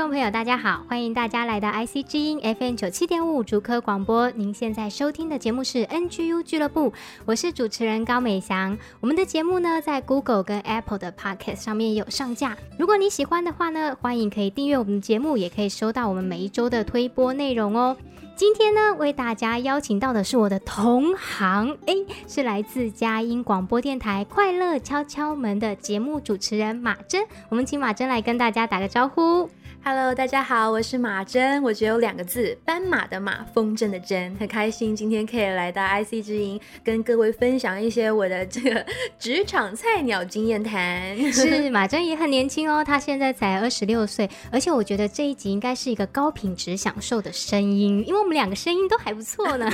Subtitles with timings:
[0.00, 4.30] 众朋友，大家好，欢迎大家来到 IC 之音 FM 九七点五竹科广播。
[4.30, 6.90] 您现在收听的节目是 NGU 俱乐部，
[7.26, 8.78] 我是主持人高美祥。
[9.00, 12.56] 我们的节目呢，在 Google 跟 Apple 的 Podcast 上面有上架。
[12.78, 17.94] 如果你喜欢的话呢，欢迎可以订阅我们的节目，也可以收到我们每一周的推播内容哦。
[18.34, 21.94] 今天呢，为大家邀请到的是我的同行，哎，
[22.26, 27.22] 是来自佳音广播电台《快乐敲敲门》的节目主持人马珍。
[27.50, 29.50] 我们请马珍来跟大家打个招呼。
[29.82, 31.62] Hello，大家好，我是马珍。
[31.62, 34.38] 我只有两个字，斑马的马，风筝的筝。
[34.38, 38.84] 很开心今天可以来到 IC 之音，跟各位分享一些我的这个
[39.18, 41.16] 职场菜鸟经验谈。
[41.32, 49.70] 是马珍也很年轻哦，她现在才二十六岁，而且我觉得这一集应该是一个高品质享受的声音，因为我们两个声音都还不错呢。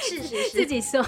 [0.00, 1.04] 是 是是， 自己说。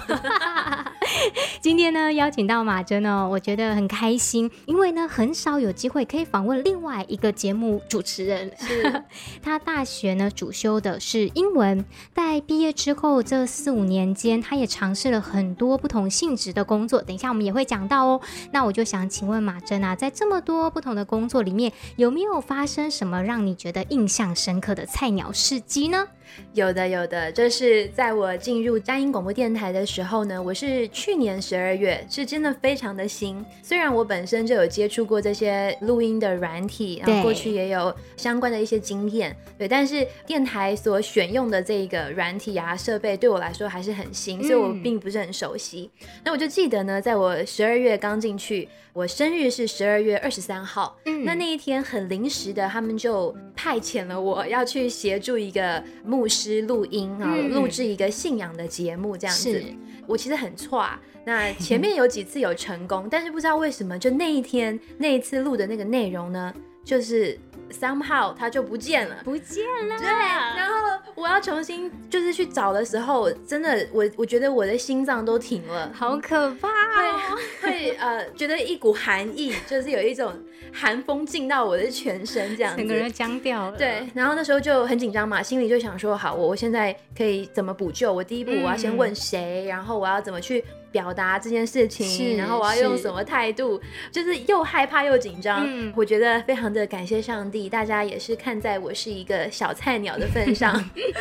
[1.61, 8.51] 今天呢，邀请到马珍哦，我觉得很开心，因为呢，很少有机会可以访问另外一个节目主持人。
[8.59, 9.03] 是
[9.41, 17.01] 他大学呢，主修的是英文，在毕业之后这四五年间，他也尝试了很多不同性质的工作。
[17.01, 18.21] 等一下我们也会讲到哦。
[18.51, 26.07] 那我就想请问马珍啊，在这么多不同的工作里面，有没有发生什么让你觉得印象深刻的菜鸟事迹呢？
[26.53, 33.43] 有的，有的，就是在我进入佳音广播电台的时候呢，我是去年十二月，是真的非常的新。
[33.61, 45.89] 虽然我本身就有接触过这些录音的软体，然后过去也有相关的一些经验，对，但是电台所选用的这个软体啊设备对我来说还是很新，所以我并不是很熟悉。
[46.01, 55.83] 嗯、那我就记得呢，在我十二月刚进去，我生日是十二月二十三号，嗯，那那一天很临时的，他们就派遣了我要去协助一个
[56.23, 59.61] 牧师录音啊，录制一个信仰的节目这样子。
[60.07, 60.87] 我其实很错，
[61.25, 66.53] 那前面有几次有成功，但是不知道为什么，就那一天那一次录的那个内容呢，
[66.85, 67.37] 就是。
[67.73, 69.97] Somehow 它就不见了，不见了。
[69.97, 70.75] 对，然后
[71.15, 80.31] 我要重新就是去找的时候，真的我我觉得我的心脏都停了，好可怕哦，会会呃觉得一股寒意，就是有一种
[80.71, 83.77] 寒风进到我的全身这样子，整个人僵掉了。
[83.77, 88.13] 对，然后那时候就很紧张嘛，心里就想说，好，我我现在可以怎么补救？
[88.13, 90.63] 我第一步我要先问谁，嗯、然后我要怎么去。
[90.93, 93.81] 表达这件事情，然后我要用什么态度，
[94.11, 95.65] 就是又害怕又紧张。
[95.65, 100.71] 嗯，我觉得非常的感谢上帝，大家也是看在我是一个小菜鸟的份上，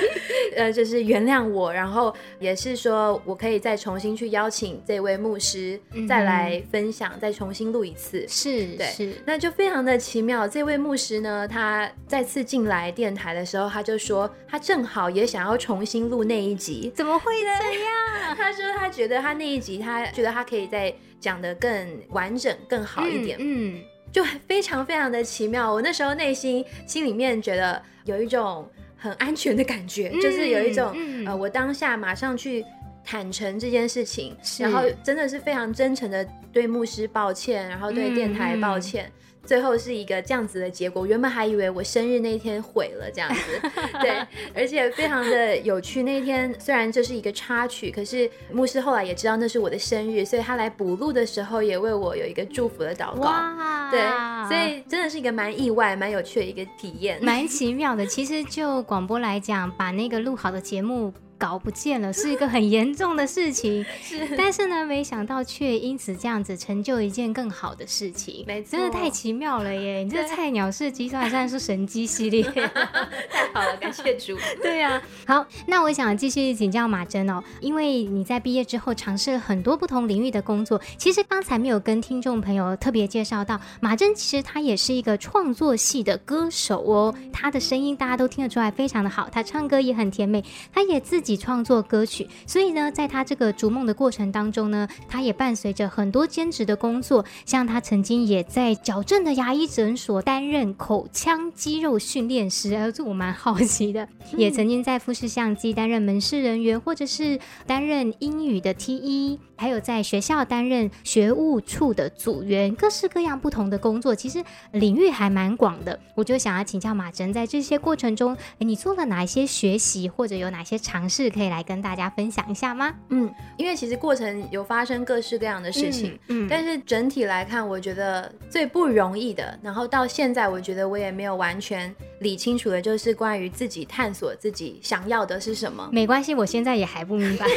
[0.54, 8.28] 呃，就是原谅我，然后也是说我可以再重新去邀请这位牧师再来分享，嗯、再重新录一次。
[8.28, 10.46] 是，对，是，那就非常的奇妙。
[10.46, 16.92] 这位牧师呢，他再次进来电台的时候，他就说他正好也想要重新录那一集。
[16.94, 18.36] 怎么会这样？
[18.36, 19.61] 他说他觉得他那一。
[19.78, 21.70] 他觉得他可以再讲得更
[22.10, 25.72] 完整、更好一点，嗯，嗯，就非常非常的奇妙。
[25.72, 32.64] 我那时候内心心里面觉得有一种很安全的感觉，嗯、就是有一种、嗯、呃，我当下马上去
[33.04, 39.10] 坦诚这件事情，然后真的是非常真诚的对牧师抱歉，然后对电台抱歉。
[39.44, 43.70] 最后是一个这样子的结果，原本还以为我生日那天毁了这样子，
[44.00, 46.02] 对，而且非常的有趣。
[46.02, 53.22] 那天虽然这是一个插曲，可是牧师后来也知道那是我的生日，所以他来补录的时候也为我有一个祝福的祷告。
[53.22, 54.00] 哇，对，
[54.48, 58.06] 所以真的是一个蛮意外、蛮有趣的一个体验， 蛮奇妙的。
[58.06, 61.12] 其实就广播来讲，把那个录好的节目。
[61.42, 70.04] 搞不见了是一个很严重的事情， 是，但是呢，没想到却因此这样子成就一件更好的事情，没错，真的太奇妙了耶！
[70.06, 72.44] 你这菜鸟是计算算是神机系列，
[73.28, 74.38] 太好了，感谢主。
[74.62, 91.31] 对啊，好，那我想继续请教马珍哦，因为你在毕业之后尝试了很多不同领域的工作，其实刚才没有跟听众朋友特别介绍到，马珍其实她也是一个创作系的歌手哦，她的声音大家都听得出来非常的好，她唱歌也很甜美，她也自己。
[91.32, 92.28] 己创作歌曲。
[92.46, 104.06] 所以呢，在他这个逐梦的过程当中呢，他也伴随着很多兼职的工作，像他曾经也在矫正的牙医诊所担任口腔肌肉训练师，而这我蛮好奇的，
[104.36, 114.42] 也曾经在富士相机担任门市人员，或者是担任英语的 T1，还有在学校担任学务处的组员，各式各样不同的工作，其实
[114.72, 115.96] 领域还蛮广的。
[116.16, 122.92] 我就想要请教马珍，在这些过程中，你做了哪一些学习，或者有哪些尝试，可以来跟大家分享一下吗？
[123.10, 135.88] 嗯，因为其实过程有发生各式各样的事情，嗯，嗯，但是整体来看，我觉得最不容易的，然后到现在，我觉得我也没有完全理清楚的，就是关于自己探索自己想要的是什么。
[135.92, 137.46] 没关系，我现在也还不明白。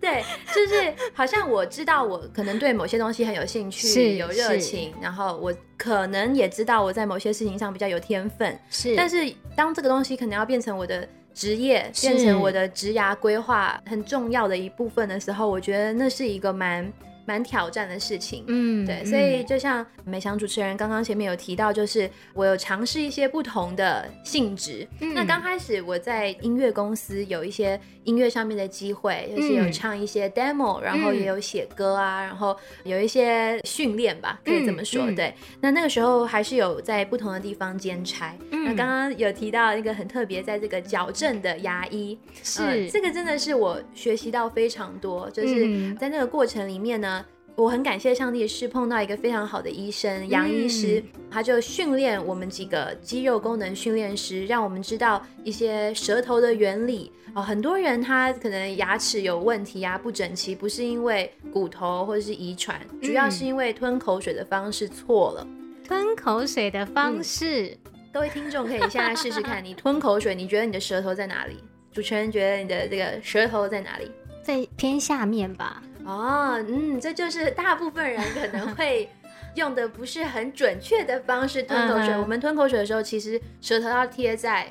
[0.00, 0.24] 对，
[0.54, 8.94] 就是好像我知道我可能对某些东西很有兴趣，有热情，然后我可能也知道我在某些事情上比较有天分，是。
[8.96, 16.92] 但是当这个东西可能要变成我的职业，变成我的职涯规划很重要的一部分的时候，我觉得那是一个蛮。
[17.26, 24.86] 蛮挑战的事情，嗯，对，所以就像美翔主持人刚刚前面有提到，就是我有尝试一些不同的性质。
[25.00, 35.04] 嗯、那刚开始我在音乐公司有一些音乐上面的机会，就是有唱一些 demo，、嗯、然后也有写歌啊，然后有一些训练吧，可以这么说。
[35.06, 38.34] 嗯、对，那那个时候还是有在不同的地方兼差。
[38.50, 47.19] 嗯、那刚刚有提到一个很特别，在这个矫正的牙医，是、呃、这个真的是我学习到非常多，就是在那个过程里面呢。
[47.56, 57.42] 我很感谢上帝，是碰到一个非常好的医生杨医师，他就训练我们几个肌肉功能训练师，让我们知道一些舌头的原理啊。
[57.42, 65.46] 很多人他可能牙齿有问题啊，不整齐，不是因为骨头或者是遗传，主要是因为吞口水的方式错了。
[65.84, 71.56] 吞口水的方式，嗯、各位听众可以现在试试看，你吞口水，你觉得你的舌头在哪里？
[71.92, 74.10] 主持人觉得你的这个舌头在哪里？
[74.42, 75.82] 在偏下面吧。
[76.10, 79.08] 哦，嗯，这就是大部分人可能会
[79.54, 82.16] 用的不是很准确的方式吞口水。
[82.18, 84.66] 我们吞口水的时候，其实舌头要贴在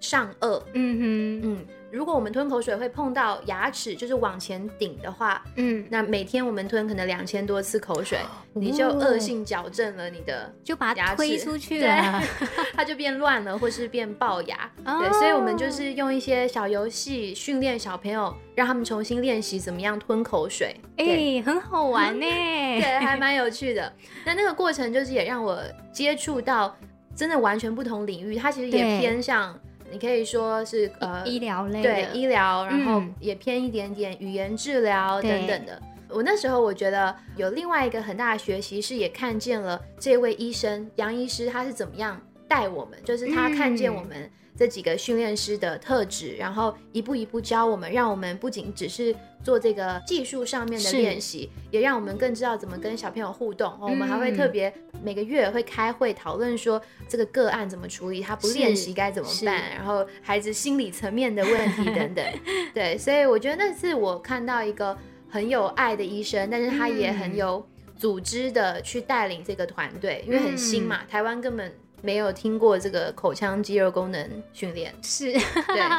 [0.00, 0.62] 上颚。
[0.74, 1.66] 嗯哼，嗯。
[1.92, 14.70] 如果我们吞口水会碰到牙齿，就是往前顶的话，嗯，那每天我们吞可能两千多次口水，哦、你就恶性矫正了你的牙齿，就把它推出去了，对， 它就变乱了，或是变龅牙。
[14.86, 20.74] 哦、对，所以我们就是用一些小游戏训练小朋友，让他们重新练习怎么样吞口水。
[20.96, 22.24] 哎、欸，很好玩呢，
[22.80, 23.92] 对，还蛮有趣的。
[24.24, 25.62] 那那个过程就是也让我
[25.92, 26.74] 接触到
[27.14, 29.54] 真的完全不同领域，它其实也偏向。
[29.92, 35.74] 你可以说是呃医疗类的，对医疗，然后也偏一点点语言治疗等等的。
[35.74, 42.20] 嗯、我那时候我觉得有另外一个很大的学习是，也看见了这位医生杨医师他是怎么样
[42.52, 49.14] 带我们，就是他看见我们这几个训练师的特质，嗯、然后一步一步教我们，让我们不仅只是。
[49.44, 53.76] 做这个技术上面的练习，也让我们更知道怎么跟小朋友互动。
[53.80, 54.72] 嗯、我们还会特别
[55.02, 62.24] 每个月会开会讨论说这个个案怎么处理，他不练习该怎么办，然后孩子心理层面的问题等等。
[62.72, 64.96] 对，所以我觉得那次我看到一个
[65.28, 67.66] 很有爱的医生，但是他也很有
[67.96, 71.74] 组织的去带领这个团队，因为很新嘛，嗯、台湾根本。
[72.02, 75.40] 没有听过这个口腔肌肉功能训练，是对，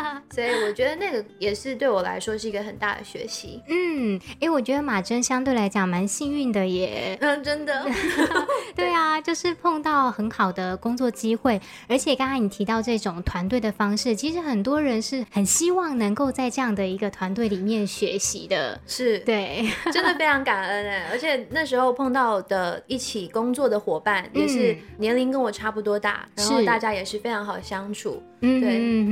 [0.29, 3.61] 所以我觉得那个也是对我来说是一个很大的学习。
[3.67, 7.17] 嗯，哎，我觉得马珍相对来讲蛮幸运的耶。
[7.21, 7.85] 嗯， 真的。
[8.75, 18.79] 对啊，就是碰到很好的工作机会，而且刚才你提到这种团队的方式，其实很多人是很希望能够在这样的一个团队里面学习的。
[18.85, 21.07] 是，对，真的非常感恩哎。
[21.11, 25.92] 而且那时候碰到的一起工作的伙伴，也是年龄跟我差不多。
[25.93, 28.59] 多大，然后大家也是非常好相处，嗯，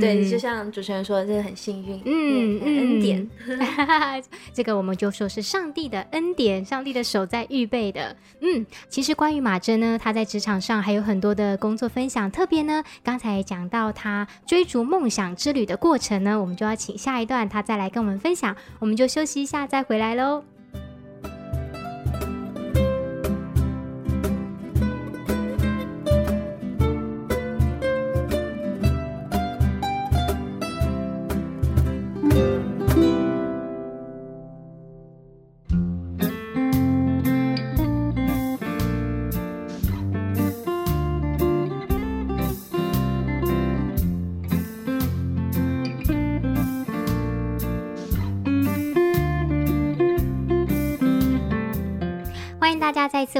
[0.00, 3.30] 对，就像主持人说的，真的很幸运，嗯，恩典，
[4.52, 20.42] 这个我们就说是上帝的恩典，上帝的手在预备的，嗯，其实关于马珍呢，她在职场上还有很多的工作分享，特别呢，刚才讲到她追逐梦想之旅的过程呢，我们就要请下一段她再来跟我们分享，我们就休息一下再回来喽。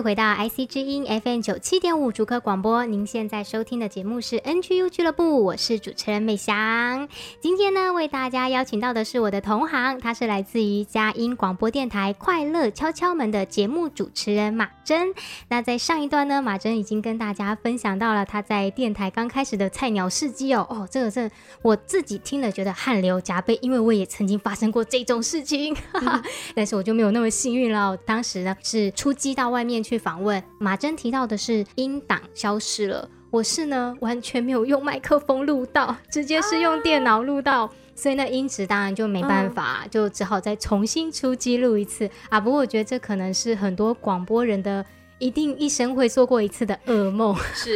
[0.02, 2.84] 回到 IC 之音 FM 九七点五竹科广播。
[2.84, 7.08] 您现在收听的节目是 NGU 俱乐部，我是主持人美翔。
[7.40, 15.14] 今天呢，为大家邀请到的是我的同行，他是来自于佳音广播电台《快乐敲敲门》的节目主持人马珍。
[15.48, 20.66] 那在上一段呢，马珍已经跟大家分享到了他在电台刚开始的菜鸟事迹哦。
[20.68, 26.22] 哦，这个这个、我自己听了觉得汗流浃背，因为我也曾经发生过这种事情，哈 哈
[26.56, 27.96] 但是我就没有那么幸运了。
[27.98, 42.40] 当时呢是出机到外面去访问，马珍提到的是音档消失了，我是呢完全没有用麦克风录到，直接是用电脑录到，啊、所以那音质当然就没办法，嗯、就只好再重新出机录一次啊。
[42.40, 44.84] 不过我觉得这可能是很多广播人的
[45.18, 47.34] 一定一生会做过一次的噩梦。
[47.54, 47.74] 是，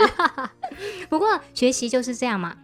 [1.09, 2.57] 不过学习就是这样嘛。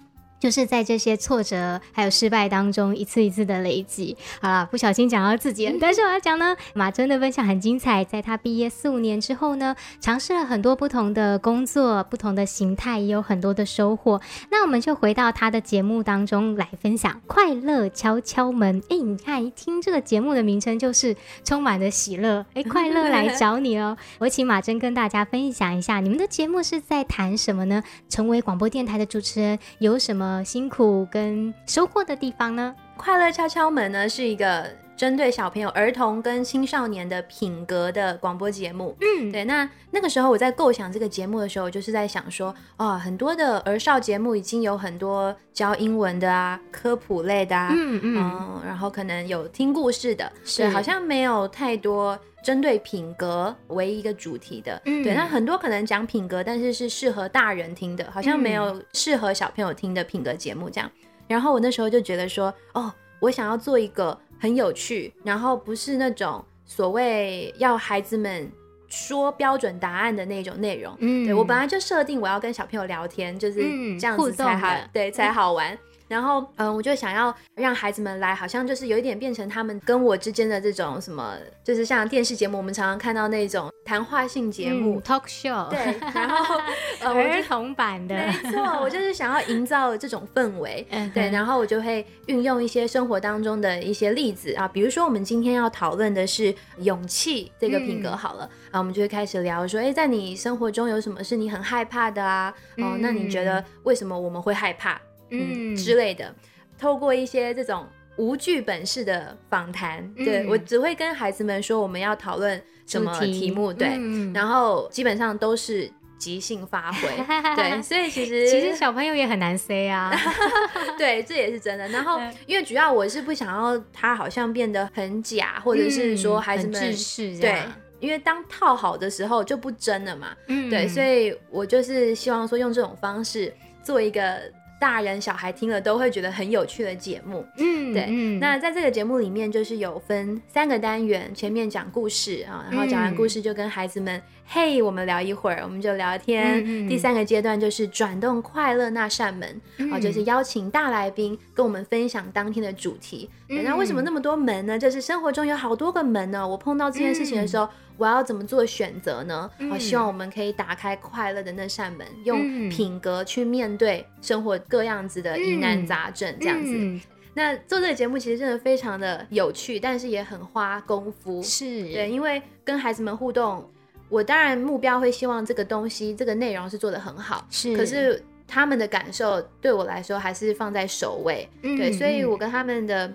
[0.42, 4.16] 就是在这些挫折还有失败当中，一次一次的累积。
[4.40, 8.02] 好了，不小心讲到自己，但是我要讲呢，马真的分享很精彩。
[8.02, 14.20] 在他毕业四五年之后呢，尝试了很多不同的工作，不同的形态，也有很多的收获。
[14.50, 18.82] 那我们就回到他的节目当中来分享《快乐敲敲门》。
[18.88, 22.44] 哎，你看，一听这个节目的名称就是充满了喜乐。
[22.54, 23.96] 哎，快乐来 找你哦！
[24.18, 27.80] 我请马真跟大家分享一下，你们的节目是在谈什么呢？
[28.08, 30.31] 成为广播电台的主持人有什么？
[30.44, 32.72] 辛苦跟收获的地方呢？
[32.96, 38.96] 快乐敲敲门呢，是一个针对小朋友、儿童跟青少年的品格的广播节目。
[39.00, 39.44] 嗯，对。
[39.44, 52.16] 那那个时候我在构想这个节目的时候，就是在想说，哦，很多的儿少节目已经有很多教英文的啊、科普类的啊，嗯嗯，嗯，然后可能有听故事的，是好像没有太多。
[52.42, 60.90] 针对品格为一个主题的，嗯，对，那很多可能讲品格，但是是适合大人听的，好像没有适合小朋友听的品格节目这样。
[61.28, 68.50] 然后我那时候就觉得说，哦，我想要做一个很有趣，然后不是那种所谓要孩子们
[68.88, 70.94] 说标准答案的那种内容。
[70.98, 73.60] 嗯，对，我本来就设定我要跟小朋友聊天，就是
[73.98, 75.78] 这样子才好，嗯，对，才好玩。
[76.12, 86.60] 然后，嗯，我就想要让孩子们来，好像就是有一点变成他们跟我之间的这种什么，就是像电视节目，我们常常看到那种谈话性节目、嗯、talk show，对，然后
[87.00, 102.52] 呃，儿童版的，没错，我就是想要营造这种氛围，对，然后我就会运用一些生活当中的一些例子啊，比如说我们今天要讨论的是勇气这个品格，好了，啊，我们就会开始聊说，哎，在你生活中有什么是你很害怕的啊？
[102.76, 105.00] 哦，那你觉得为什么我们会害怕？
[105.32, 106.34] 嗯，之类的，
[106.78, 107.86] 透过一些这种
[108.16, 117.08] 无剧本式的访谈，嗯、对，我只会跟孩子们说我们要讨论什么题目，对，嗯、然后基本上都是即兴发挥，
[117.56, 120.14] 对，所以其实其实小朋友也很难 say 啊，
[120.98, 121.88] 对，这也是真的。
[121.88, 127.62] 然后因为主要我是不想要他好像变得很假，或者是说孩子们、嗯、对，
[127.98, 134.38] 因为当套好的时候就不真了嘛，嗯，对，所以我就是希望说用这种方式做一个。
[134.82, 138.06] 大人小孩听了都会觉得很有趣的节目，嗯，对。
[138.08, 146.62] 嗯、那在这个节目里面，就是有分三个单元，前面讲故事啊，然后讲完故事就跟孩子们，嗯、嘿，我们聊一会儿，我们就聊天。
[146.64, 149.48] 嗯、第三个阶段就是转动快乐那扇门，
[149.90, 153.30] 啊、嗯，就是邀请大来宾跟我们分享当天的主题。
[153.48, 154.78] 嗯、那为什么那么多门呢？
[154.78, 156.46] 就是生活中有好多个门呢。
[156.46, 157.64] 我碰到这件事情的时候。
[157.64, 157.68] 嗯
[157.98, 159.48] 我要怎么做选择呢？
[159.70, 166.98] 我、嗯、希望我们可以打开快乐的那扇门，嗯、用品格去面对生活各样子的疑难杂症，这样子。
[167.34, 171.42] 那做这个节目其实真的非常的有趣，但是也很花功夫。
[171.42, 173.70] 是对，因为跟孩子们互动，
[174.12, 177.46] 我当然目标会希望这个东西、这个内容是做得很好。
[177.50, 181.48] 是，可是他们的感受对我来说还是放在首位。
[181.62, 183.12] 嗯、对，所以我跟他们的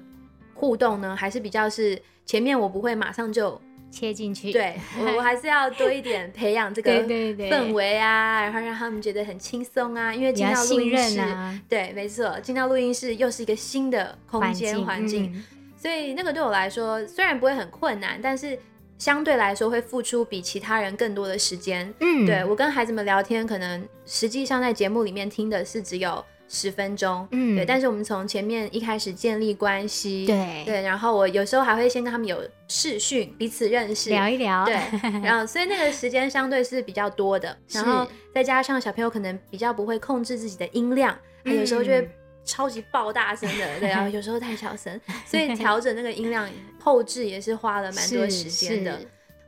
[0.53, 3.61] 互动呢，还是比较是前面我不会马上就。
[3.89, 10.13] 切进去，对，我我还是要多一点 培养这个氛围啊，然后让他们觉得很轻松啊。
[10.13, 15.43] 因为进到录音室，啊、对，没错，进到录音室又是一个新的空间环境，嗯、
[15.77, 18.59] 所以那个对我来说虽然不会很困难，但是
[18.97, 21.93] 相对来说会付出比其他人更多的时间。
[21.99, 26.23] 嗯，对，我跟孩子们聊天，可能实际上在节目里面听的是只有。
[26.49, 30.63] 十分钟，嗯，对，但是我们从前面一开始建立关系，对。
[30.65, 34.75] 对，然后我有时候还会先跟他们有视讯，彼此认识，聊一聊，对，
[35.21, 41.13] 然后所以那个时间相对是比较多的，然后再加上小朋友可能比较不会控制自己的音量，
[41.43, 42.09] 他有时候就会
[42.47, 46.49] 超级爆大声的，对， 啊有时候太小声，所以 调整那个音量
[46.79, 48.99] 后置也是花了蛮多时间的。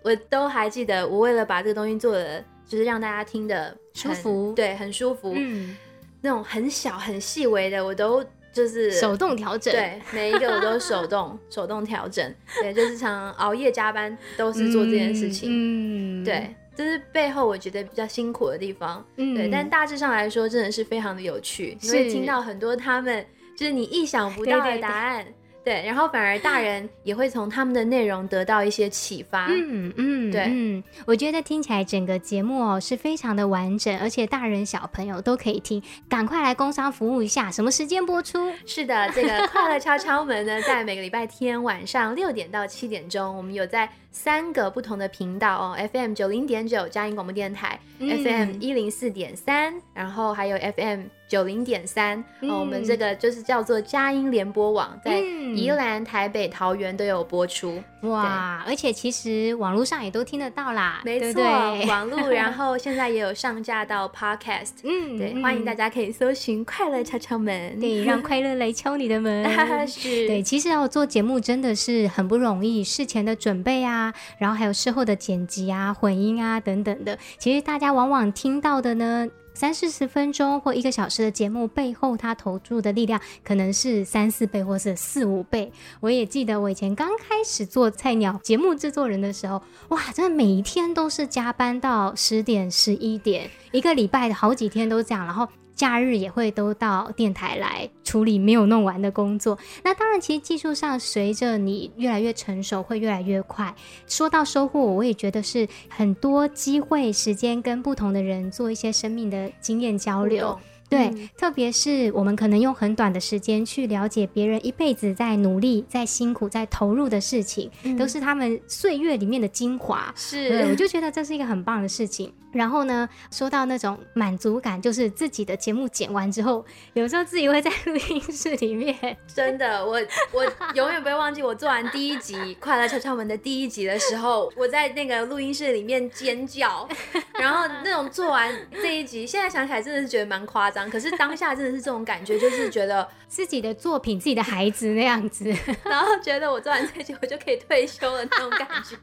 [0.03, 5.75] 我都还记得，我为了把这个东西做的，就是让大家听的舒服，对，很舒服，嗯。
[6.21, 23.25] 那种很小很细微的，我都就就是手动调整，对，每一个我都手动 手动调整，对，就是常熬夜加班都是做这件事情，嗯，对，这是背后我觉得比较辛苦的地方，嗯，对，但大致上来说真的是非常的有趣，你会听到很多他们
[23.57, 25.25] 就是你意想不到的答案。
[25.25, 25.31] 对。
[25.31, 29.47] 对对对，然后反而大人也会从他们的内容得到一些启发。
[29.49, 35.81] 嗯嗯，对，嗯，我觉得听起来整个节目哦是非常的完整，而且大人小朋友都可以听。
[36.09, 38.51] 赶快来工商服务一下，什么时间播出？
[38.65, 51.18] 是的，这个快乐敲敲门呢，在每个礼拜天晚上六点到七点钟，我们有在三个不同的频道哦，FM 九零点九佳音广播电台、嗯、，FM 一零四点三，然后还有 FM。
[51.29, 57.81] 九零点三，我们这个就是叫做佳音联播网，在宜兰、台北、桃园都有播出。
[58.01, 61.43] 哇，而且其实网络上也都听得到啦，没错，
[61.87, 64.71] 网络，然后现在也有上架到 Podcast。
[64.83, 69.47] 嗯，对，欢迎大家可以搜寻“快乐敲敲门 ”，对，让快乐来敲你的门。
[69.87, 79.27] 是，对，其实要做节目真的是很不容易，事前的准备啊，然后还有事后的剪辑啊、混音啊等等的，其实大家往往听到的呢。
[79.59, 85.69] 三四十分钟或一个小时的节目背后，他投注的力量可能是三四倍或是四五倍。
[85.99, 95.45] 我也记得我以前刚开始做菜鸟节目制作人的时候，哇，真的每一天都是加班到十点、十一点，一个礼拜好几天都这样，然后。
[95.79, 99.57] 假日也会都到电台来处理没有弄完的工作。
[99.81, 103.73] 那当然，其实技术上随着你越来越成熟，会越来越快。
[104.05, 110.59] 说到收获，我也觉得是很多机会、时间跟不同的人做一些生命的经验交流。
[110.89, 120.11] 对，嗯、特别是我们可能用很短的时间去了解别人一辈子在努力、在辛苦、在投入的事情，嗯、都是他们岁月里面的精华。
[120.15, 122.33] 是，对，我就觉得这是一个很棒的事情。
[122.51, 128.95] 然后呢，说到那种满足感，就是自己的节目剪完之后，有时候自己会在录音室里面，
[129.35, 130.43] 真的，我我
[130.73, 136.89] 永远不会忘记，我做完第一集《快乐敲敲门》的第一集的时候，我在那个录音室里面尖叫，
[137.33, 140.78] 然后那种做完这一集，现在想起来真的是觉得蛮夸张。
[140.87, 145.51] 可是当下真的是这种感觉，就是觉得 自己的作品、自己的孩子那样子，
[145.83, 148.95] 然后觉得我做完这些我就可以退休了那种感觉。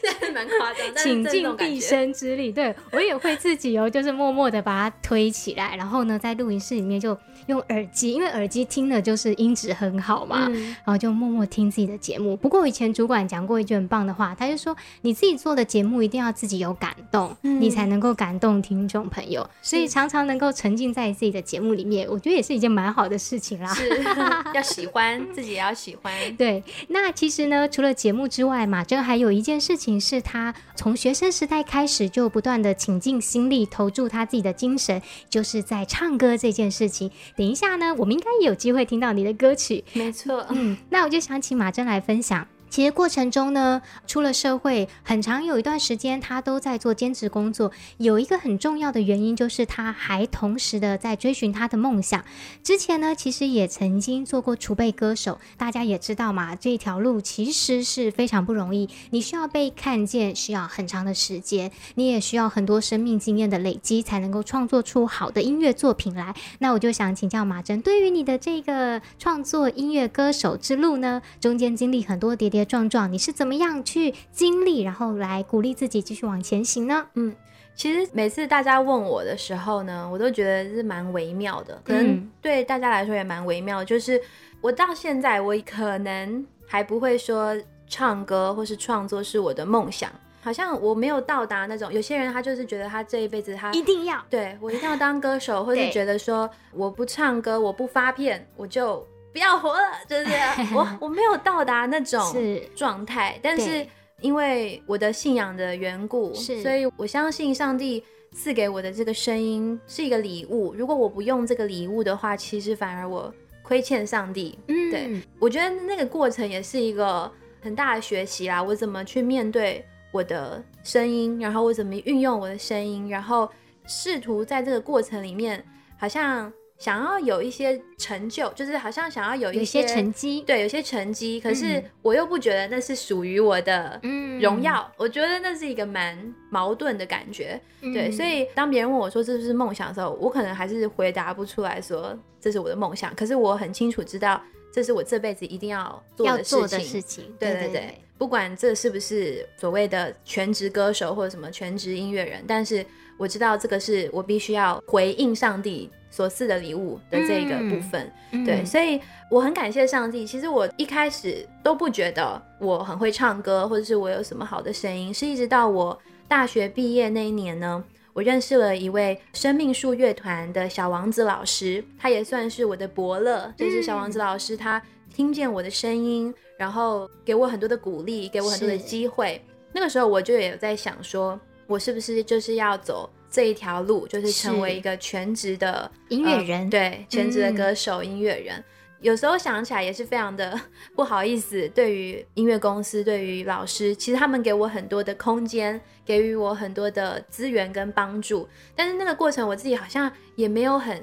[0.00, 12.36] 这是蛮夸张，倾尽毕生之力，对，我也会自己哦，就是默默的把它推起来，然后呢，在录音室里面就用耳机，因为耳机听的就是音质很好嘛，嗯、然后就默默听自己的节目。
[12.36, 19.48] 不过我以前主管讲过一句很棒的话，他就说你自己做的节目一定要自己有感动，嗯、你才能够感动听众朋友。
[19.62, 23.72] 所以常常能够沉浸在自己的节目里面，我觉得也是一件蛮好的事情啦。
[23.74, 23.88] 是
[24.54, 26.12] 要喜欢自己也要喜欢。
[26.36, 37.10] 对，那其实呢，除了节目之外，马珍还有一件事情是他从学生时代开始就不断的倾尽心力，投注他自己的精神，就是在唱歌这件事情。
[37.36, 39.84] 等一下呢，我们应该也有机会听到你的歌曲。
[39.92, 42.46] 没错，嗯，那我就想请马珍来分享。
[42.76, 47.72] 其实过程中呢，出了社会很长有一段时间，他都在做兼职工作。
[47.96, 52.22] 有一个很重要的原因，就是他还同时的在追寻他的梦想。
[52.62, 55.40] 之前呢，其实也曾经做过储备歌手。
[55.56, 58.90] 大家也知道嘛，这条路其实是非常不容易。
[59.08, 66.34] 你需要被看见，需要很长的时间，你也需要很多生命经验的累积，才能够创作出好的音乐作品来。
[66.58, 77.06] 那我就想请教马珍，对于你的这个创作音乐歌手之路呢，中间经历很多跌跌撞撞，你是怎么样去经历，然后来鼓励自己继续往前行呢？
[77.14, 77.34] 嗯，
[77.74, 83.84] 其实每次大家问我的时候呢，我都觉得是蛮微妙的，可能对大家来说也蛮微妙。
[83.84, 84.20] 就是
[84.60, 90.10] 我到现在，我可能还不会说唱歌或是创作是我的梦想，
[90.42, 91.92] 好像我没有到达那种。
[91.92, 99.06] 有些人他就是觉得他这一辈子他一定要对我一定要当歌手，或是觉得说我不唱歌，我不发片，我就。
[99.36, 102.34] 不要活了，就是我 我没有到达那种
[102.74, 103.86] 状态，是但是
[104.22, 110.72] 因为我的信仰的缘故，所以我相信上帝赐给我的这个声音是一个礼物。
[110.72, 113.30] 如果我不用这个礼物的话，其实反而我
[113.62, 114.58] 亏欠上帝。
[114.68, 118.62] 嗯，对，我觉得那个过程也是一个很大的学习啦。
[118.62, 123.46] 我怎么去面对我的声音，然后我怎么运用我的声音，然后
[123.86, 125.62] 试图在这个过程里面，
[125.98, 126.50] 好像。
[126.78, 131.40] 想要有一些成就，就是好像想要有一些，有些成绩，对，有些成绩。
[131.40, 133.98] 可是我又不觉得那是属于我的
[134.40, 137.58] 荣耀，嗯、我觉得那是一个蛮矛盾的感觉。
[137.80, 143.14] 嗯、对，所以当别人问我说这是不是梦想的时候，我可能还是回答不出来说这是我的梦想。
[143.14, 146.60] 可是我很清楚知道，这是我这辈子一定要做的事情。
[146.60, 147.34] 要做的事情。
[147.38, 152.84] 对对对，对对对，不管这是不是所谓的全职歌手或者什么全职音乐人，但是。
[153.18, 158.12] 我知道这个是我必须要回应上帝所赐的礼物的这个部分。
[158.32, 159.00] 嗯、对，所以
[159.30, 160.26] 我很感谢上帝。
[160.26, 165.98] 其实我一开始都不觉得我很会唱歌，或者是我有什么好的声音，是一直到我
[166.28, 173.50] 大学毕业那一年呢，我认识了一位生命树乐团的小王子老师，他也算是我的伯乐。
[173.56, 174.82] 就是小王子老师，他
[175.16, 179.42] 听见我的声音，然后给我很多的鼓励，给我很多的机会。
[179.72, 186.64] 那个时候我就也有在想说，我是不是就是要走这一条路，就是成为一个全职的音乐人？
[186.64, 188.62] 呃、对，全职的歌手、嗯、音乐人。
[189.00, 190.60] 有时候想起来也是非常的
[190.94, 191.66] 不好意思。
[191.70, 198.46] 对于音乐公司，对于老师，其实他们给我很多的空间，给予我很多的资源跟帮助。
[198.74, 201.02] 但是那个过程，我自己好像也没有很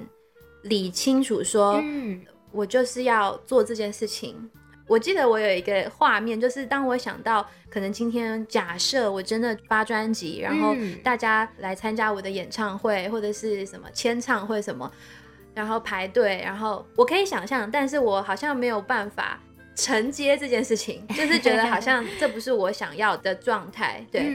[0.62, 1.82] 理清楚，说
[2.54, 4.50] 我就是要做这件事情。
[4.86, 14.90] 我记得我有一个画面，就是当我想到可能今天假设我真的发专辑，然后大家来参加我的演唱会或者是什么签唱会什么，
[15.54, 19.40] 然后排队，然后我可以想象，但是我好像没有办法
[19.74, 24.04] 承接这件事情， 就是觉得好像这不是我想要的状态。
[24.12, 24.30] 对，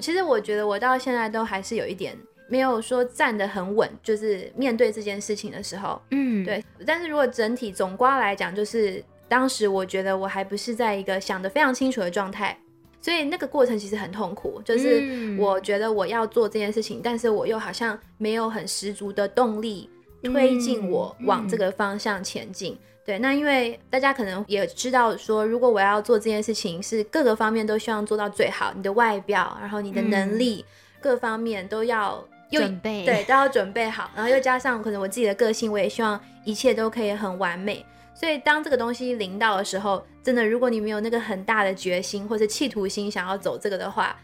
[0.00, 2.14] 其实我觉得我到现在都还是有一点
[2.48, 6.64] 没有说站得很稳，就是面对这件事情的时候，嗯，对。
[6.86, 9.02] 但是如果整体总瓜来讲，就是。
[9.26, 12.56] 当时我觉得我还不是在一个想得非常清楚的状态，
[13.00, 14.60] 所以那个过程其实很痛苦。
[14.62, 19.88] 就是我觉得我要做这件事情，嗯、但是我又好像没有很十足的动力
[20.22, 22.74] 推进我往这个方向前进。
[22.74, 37.84] 嗯嗯、对，那因为大家可能也知道说，如果我要做这件事情，是各个方面都希望做到最好，你的外表，然后你的能力，嗯、各方面都要准备，对，都要准备好，然后又加上可能我自己的个性，我也希望一切都可以很完美。
[38.14, 44.16] 所以，当这个东西临到的时候，真的，如果你没有那个很大的决心或者企图心，想要走这个的话，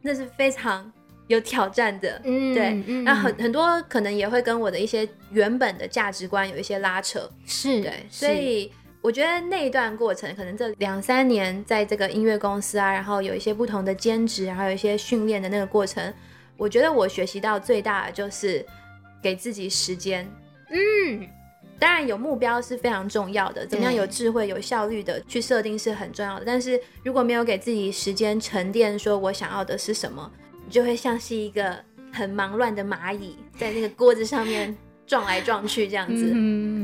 [0.00, 0.90] 那是非常
[1.26, 2.18] 有挑战的。
[2.24, 2.82] 嗯，对。
[2.86, 7.30] 嗯、那很很多可能也会跟我的一些原本的价值观有一些拉扯。
[7.44, 8.06] 是，对。
[8.08, 16.12] 所以，我觉得那一段过程，可能这两三年在这个音乐公司啊，然后有一些不同的兼职，然后有一些训练的那个过程，
[16.58, 18.62] 我觉得我学习到最大的就是
[19.22, 20.28] 给自己时间。
[20.70, 21.26] 嗯。
[21.80, 26.44] 当然有目标是非常重要的，怎么样有智慧、有效率的去设定是很重要的。
[26.44, 30.28] 但是如果没有给自己时间沉淀，说我想要的是什么，
[30.66, 31.78] 你就会像是一个
[32.12, 36.34] 很忙乱的蚂蚁，在那个锅子上面 撞来撞去这样子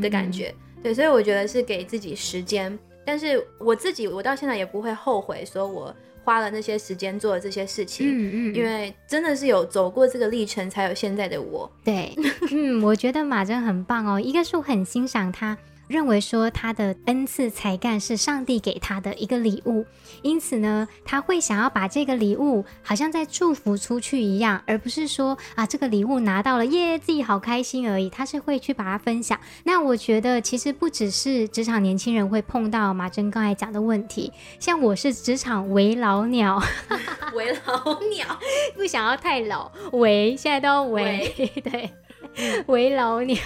[0.00, 0.54] 的感觉。
[0.80, 2.78] 对，所以我觉得是给自己时间。
[3.04, 5.92] 但是我自己，我到现在也不会后悔，说我。
[6.24, 11.70] 花了那些时间做了这些事情，嗯嗯，因为真的是有走过这个历程，才有现在的我。
[11.84, 12.14] 对，
[12.50, 14.18] 嗯，我觉得马珍很棒哦。
[14.18, 15.56] 一个是我很欣赏他。
[15.86, 19.84] 认为说他的恩赐才干是上帝给他的一个礼物，
[20.22, 28.08] 因此呢，他会想要把这个礼物好像在祝福出去一样，而不是说啊这个礼物拿到了耶自己好开心而已。
[28.08, 29.38] 他是会去把它分享。
[29.64, 36.62] 那我觉得其实不只是职场年轻人会碰到马珍刚才讲的问题，像我是职场为老鸟，
[37.34, 38.38] 为老鸟
[38.76, 41.32] 不想要太老，为现在都要为，
[41.64, 41.90] 对，
[42.66, 43.36] 为老鸟。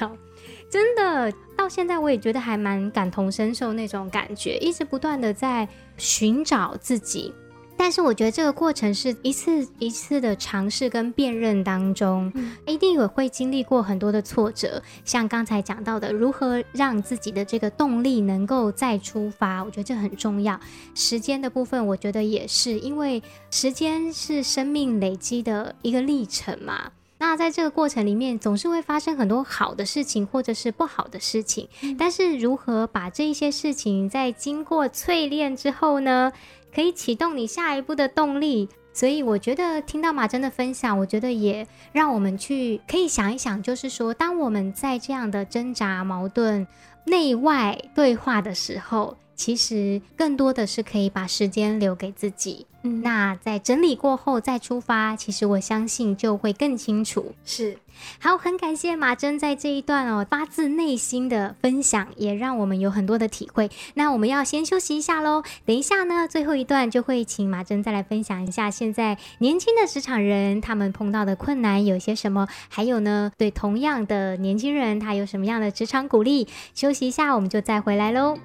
[0.71, 7.33] 真的，到现在我也觉得还蛮感同身受那种感觉，一直不断的在寻找自己。
[7.81, 14.83] 但是我觉得这个过程是一次一次的尝试跟辨认当中，嗯、一定也会经历过很多的挫折。
[15.05, 20.59] 像刚才讲到的，如何让自己的这个动力能够再出发，我觉得这很重要。
[20.97, 26.91] 时间的部分，我觉得也是，因为时间是生命累积的一个历程嘛。
[27.19, 31.69] 那在这个过程里面，总是会发生很多好的事情，或者是不好的事情。
[31.83, 36.33] 嗯、但是如何把这一些事情在经过淬炼之后呢，
[36.73, 38.69] 可以启动你下一步的动力？
[38.93, 46.67] 所以我觉得听到马珍的分享，我觉得也让我们去可以想一想，就是说，当我们在这样的挣扎、矛盾、
[47.05, 49.17] 内外对话的时候。
[49.39, 57.33] 其实更多的是可以把时间留给自己，嗯，那在整理过后再出发，其实我相信就会更清楚。
[57.45, 57.79] 是，
[58.19, 63.71] 好，很感谢马珍在这一段哦发自内心的分享，也让我们有很多的体会。
[63.95, 76.49] 那我们要先休息一下喽，等一下呢，最后一段就会请马珍再来分享一下现在年轻的职场人他们碰到的困难有些什么，还有呢，对同样的年轻人他有什么样的职场鼓励。
[76.75, 78.37] 休息一下，我们就再回来喽。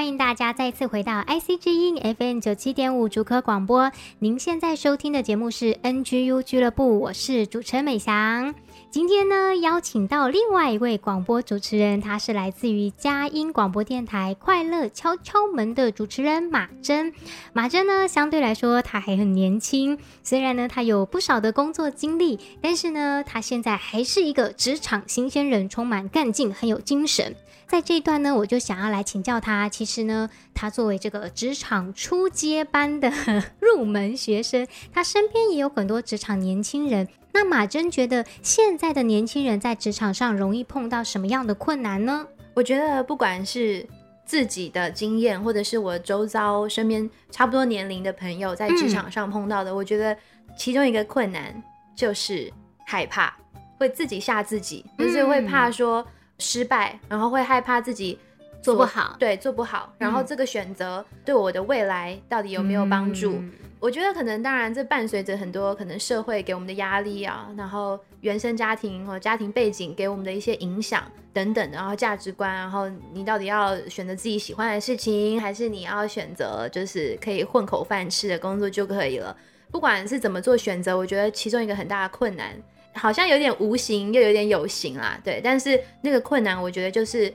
[0.00, 3.92] 欢迎大家再次回到 IC 之音 FM 九七点五竹科广播。
[4.18, 8.54] 您现在收听的节目是 NGU 俱乐部，我是主持人美翔。
[8.90, 17.12] 今天呢，邀请到另外一位广播主持人，他是来自于佳音广播电台《快乐敲敲门》的主持人马珍。
[17.52, 27.36] 马珍呢，相对来说他还很年轻，虽然呢他有不少的工作经历，但是呢，他现在还是一个职场新鲜人，充满干劲，很有精神。
[27.70, 29.68] 在这一段呢，我就想要来请教他。
[29.68, 33.12] 其实呢，他作为这个职场初阶班的
[33.62, 37.06] 入门学生，他身边也有很多职场年轻人。
[37.32, 42.26] 那马珍觉得，现在的年轻人在职场上容易碰到什么样的困难呢？
[42.54, 43.86] 我觉得，不管是
[44.24, 50.16] 自己的经验，或者是我周遭身边差不多年龄的朋友在职场上碰到的，嗯、我觉得
[50.56, 51.62] 其中一个困难
[51.94, 52.52] 就是
[52.84, 53.32] 害怕，
[53.78, 56.04] 会自己吓自己，就是会怕说。
[56.40, 58.18] 失败，然后会害怕自己
[58.62, 59.92] 做，不好，对，做不好。
[59.98, 63.34] 然后这个选择对我的未来到底有没有帮助？
[63.34, 79.36] 嗯、我觉得可能，当然这伴随着很多可能社会给我们的压力啊，然后原生家庭和家庭背景给我们的一些影响等等的，然后价值观，然后你到底要选择自己喜欢的事情，还是你要选择就是可以混口饭吃的工作就可以了？
[79.70, 82.50] 不管是怎么做选择，我觉得其中一个很大的困难。
[82.94, 85.40] 好像有点无形，又有点有形啦，对。
[85.42, 87.32] 但是那个困难，我觉得就是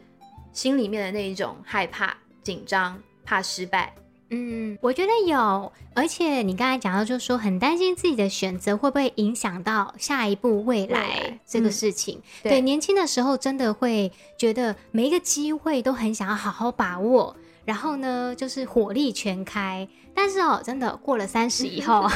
[0.51, 3.93] 心里面的那一种害怕、紧张、怕失败。
[4.31, 5.71] 嗯，我觉得有。
[5.93, 12.17] 而且你刚才讲到，就是说很担心自己的选择会不会影响到下一步未来这个事情。
[12.17, 17.33] 嗯、对，对，年轻的时候真的会觉得每一个机会都很想要好好把握。
[17.65, 22.07] 然后呢，就是火力全开，但是哦，真的过了三十以后，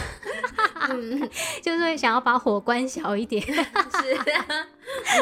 [0.90, 1.28] 嗯、
[1.62, 3.42] 就是会想要把火关小一点。
[3.42, 3.58] 是，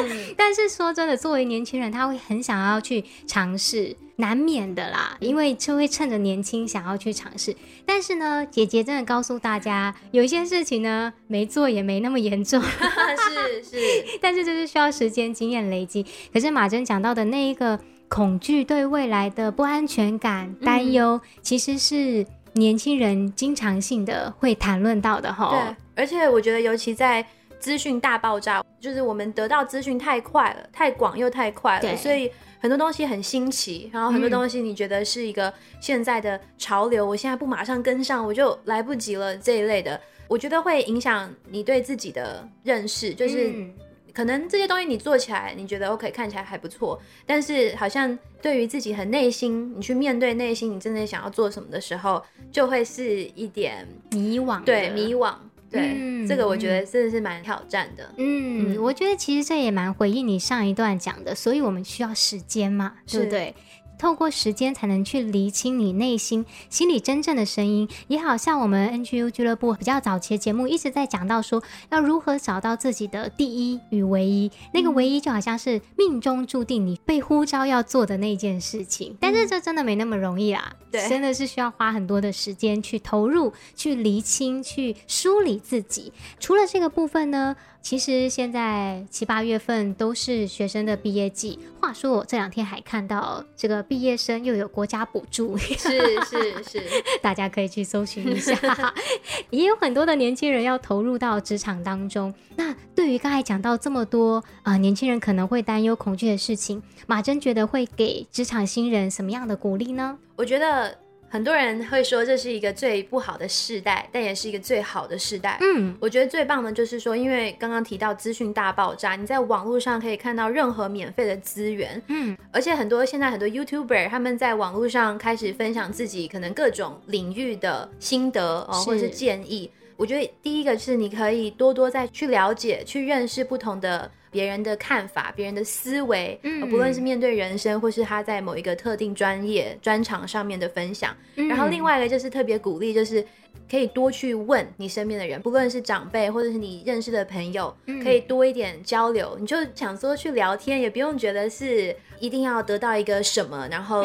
[0.00, 7.56] 嗯、但是说真的，作为年轻人，他会很想要去尝试，难免的啦，因为就会趁着年轻想要去尝试。
[7.86, 12.62] 但是呢，姐姐真的告诉大家，有一些事情呢，没做也没那么严重。
[12.62, 13.76] 是 是，
[14.20, 16.04] 但是就是需要时间经验累积。
[16.32, 17.80] 可是马珍讲到的那一个。
[18.08, 25.50] 恐惧对未来的不安全感、担忧，嗯、其实是年轻人经常性的会谈论到的哈。
[25.50, 27.24] 对，而且我觉得，尤其在
[27.58, 43.50] 资讯大爆炸，就是我们得到资讯太快了，太广又太快了，对所以很多东西很新奇，然后很多东西你觉得是一个现在的潮流，嗯、我现在不马上跟上，我就来不及了这一类的，我觉得会影响你对自己的认识，就是。
[43.50, 43.72] 嗯
[44.18, 54.60] 可能这些东西你做起来，你觉得 OK，看起来还不错，但是好像对于自己很内心，你去面对内心，你真的想要做什么的时候，就会是一点迷惘。
[54.64, 55.32] 对，迷惘。
[55.70, 58.12] 对，嗯、这个我觉得真的是蛮挑战的。
[58.16, 63.54] 嗯，嗯，我觉得其实这也蛮回应你上一段讲的，所以我们需要时间嘛，是对不对？
[63.98, 74.50] 透过时间才能去厘清你内心心里真正的声音，也好像我们 NGU 俱乐部比较早期的节目一直在讲到说，要如何找到自己的第一与唯一。
[74.72, 86.12] 那个唯一就好像是命中注定你被呼召要做的那件事情，但是这真的没那么容易啦，对，真的是需要花很多的时间去投入、去厘清、去梳理自己。
[86.40, 91.58] 除了这个部分呢，其实现在七八月份都是学生的毕业季。
[91.80, 96.82] 话说我这两天还看到这个毕业生又有国家补助，是是是，
[97.22, 98.54] 大家可以去搜寻一下。
[99.50, 102.32] 也有很多的年轻人要投入到职场当中。
[102.56, 110.18] 那对于刚才讲到这么多啊、呃，年轻人可能会担忧恐惧的事情，马珍觉得会给职场新人什么样的鼓励呢？
[110.38, 110.96] 我觉得。
[111.30, 115.58] 很多人会说这是一个最不好的世代，但也是一个最好的世代。
[115.60, 122.02] 嗯，我觉得最棒的就是说，因为刚刚提到资讯大爆炸，你在网络上可以看到任何免费的资源。
[122.06, 129.70] 嗯，而且很多现在很多 YouTuber 他们在网络上开始分享自己可能各种领域的心得哦，或者是建议。
[129.98, 134.10] 我觉得第一个是你可以多多再去了解、去认识不同的。
[134.30, 141.16] 别人的看法，别人的思维，嗯，不论是面对人生，或是他在某一个特定专业专长上面的分享。
[141.36, 143.24] 嗯，然后另外一个就是特别鼓励，就是
[143.70, 149.36] 可以多去问你身边的人，不论是长辈或者是你认识的朋友，可以多一点交流。
[149.40, 154.04] 你就想说去聊天，也不用觉得是一定要得到一个什么，然后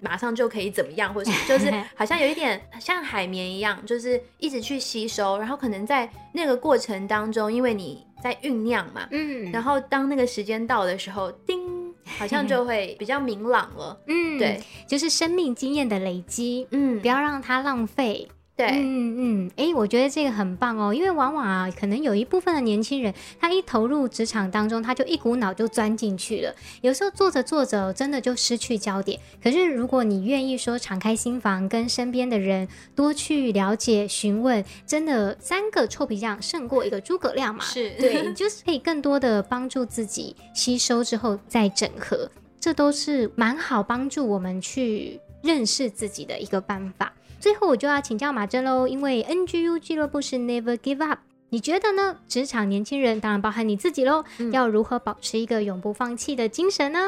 [0.00, 8.06] 马上就可以怎么样，或是 就是好像有一点像海绵一样，就是一直去吸收，然后可能在那个过程当中，因为你。
[8.22, 11.58] 在酝酿嘛，嗯，然后当那个时间到的时候，叮，
[12.04, 18.28] 好像就会比较明朗了，嗯，对，就是生命经验的累积，嗯，不要让它浪费，
[18.60, 26.54] 对，嗯嗯，哎、欸，我觉得这个很棒哦，因为往往啊，可能有一部分的年轻人，他一投入职场当中，他就一股脑就钻进去了。
[26.82, 29.18] 有时候做着做着，真的就失去焦点。
[29.42, 37.64] 可是如果你愿意说敞开心房，跟身边的人多去了解、询问，真的三个臭皮匠胜过一个诸葛亮嘛？
[37.64, 47.12] 是对， 就是可以更多的帮助自己吸收之后再整合，这都是蛮好帮助我们去认识自己的一个办法。
[47.38, 52.18] 最后我就要请教马珍喽，因为 NGU 俱乐部是 Never Give Up，你觉得呢？
[52.28, 56.98] 职场年轻人，当然包含你自己喽，嗯、要如何保持一个永不放弃的精神呢？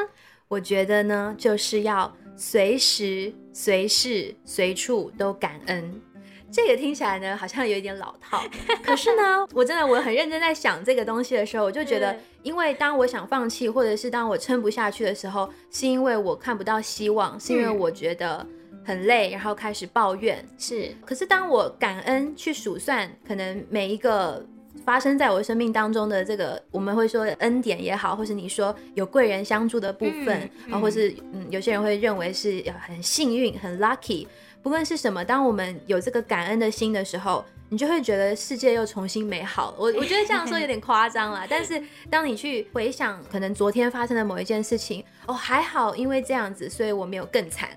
[0.48, 6.00] 我觉得呢，就是要随时、随事、随处都感恩。
[6.52, 8.44] 这个听起来呢，好像有一点老套，
[8.84, 18.46] 可是呢，我真的我很认真在想这个东西的时候，我就觉得，因为当我想放弃，或者是当我撑不下去的时候，是因为我看不到希望，是因为我觉得。
[18.84, 20.44] 很累，然后开始抱怨。
[20.58, 24.44] 是，可是当我感恩去数算，可能每一个
[24.84, 34.26] 发生在我生命当中的这个，我们会说恩典也好，或是你说有贵人相助的部分，啊、或是嗯，有些人会认为是很幸运、很 lucky。
[34.62, 39.76] 不论是什么，当我们有这个感恩的心的时候，你就会觉得世界又重新美好了。
[39.78, 47.70] 我我觉得这样说有点夸张啦，但是当你去回想，可能昨天发生的某一件事情，哦，还好，因为这样子，所以我没有更惨。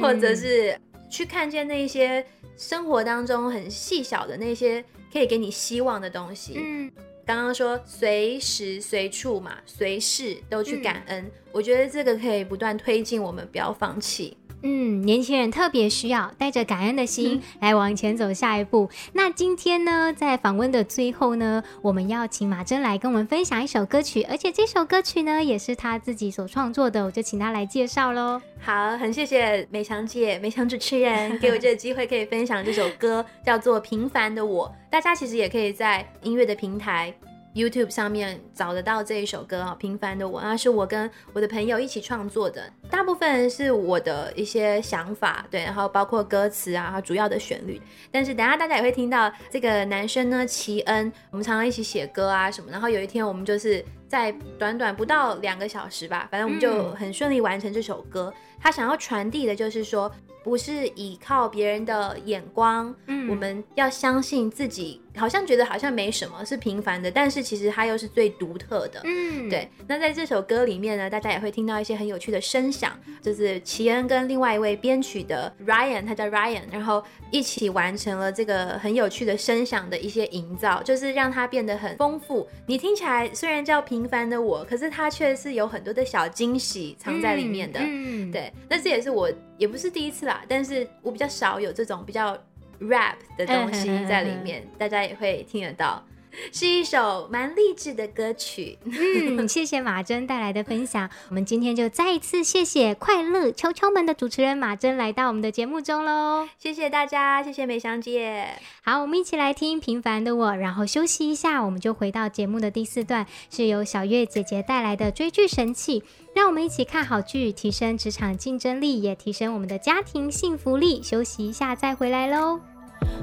[0.00, 0.78] 或者是
[1.10, 2.24] 去看见那些
[2.56, 6.54] 生活当中很细小的那些可以给你希望的东西。
[6.56, 6.88] 嗯，
[7.26, 14.36] 刚刚说随时随处嘛，随事都去感恩，我觉得这个可以不断推进我们，不要放弃。
[14.66, 18.88] 嗯，年轻人特别需要带着感恩的心来往前走下一步。
[18.90, 28.40] 嗯、那今天呢，在访问的最后呢，我们要请马珍来跟我们分享一首歌曲，而且这首歌曲呢，也是他自己所创作的，我就请他来介绍喽。
[28.58, 34.66] 好，很谢谢美强姐、美强主持人给我这个机会，可以分享这首歌，叫做《平凡的我》。
[34.90, 37.12] 大家其实也可以在音乐的平台。
[37.54, 47.80] YouTube 上面找得到这一首歌啊，《平凡的我》，那是我跟我的朋友一起创作的，大部分是我的一些想法，对，然后包括歌词啊，主要的旋律。
[48.10, 52.70] 但是等下大家也会听到这个男生呢，齐恩，我们常常一起写歌啊什么。
[52.72, 58.32] 然后有一天我们就是在短短不到两个小时吧，反正我们就很顺利完成这首歌。
[58.34, 60.10] 嗯、他想要传递的就是说，
[60.42, 65.02] 不是依靠别人的眼光，嗯，我们要相信自己。
[65.16, 69.00] 好像觉得好像没什么，是平凡的，但是其实它又是最独特的。
[69.04, 69.68] 嗯，对。
[69.86, 77.00] 那在这首歌里面呢，大家也会听到一些很有趣的声响，就是齐恩跟另外一位编曲的 Ryan，他叫 Ryan，然后
[77.30, 82.48] 一起完成了这个很有趣的声响的一些营造，就是让它变得很丰富。
[82.66, 87.78] 你听起来虽然叫平凡的我，可是它却是有很多的小惊喜藏在里面的。
[87.80, 88.52] 嗯，对。
[88.68, 92.36] 那这也是我也不是第一次啦，但是我比较少有这种比较。
[92.80, 96.04] rap 的东西在里面，大家也会听得到，
[96.52, 98.78] 是一首蛮励志的歌曲。
[98.84, 101.08] 嗯，谢谢马珍带来的分享。
[101.28, 106.48] 我们今天就再一次谢谢快乐敲敲门的主持人马珍来到我们的节目中喽。
[106.58, 108.48] 谢谢大家，谢谢美香姐。
[108.82, 116.02] 好，我们一起来听《平凡的我》，然后休息一下，我们就回到节目的第四段，是由小月姐姐带来的追剧神器。
[116.34, 121.00] 让我们一起看好剧，提升职场竞争力，也提升我们的家庭幸福力。
[121.00, 122.73] 休息一下再回来喽。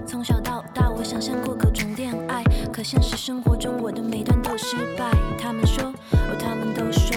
[0.05, 5.09] 从小到大，我想象过各种恋爱，可现实生活中，我的每段都失败。
[5.37, 7.15] 他们说，哦，他们都说，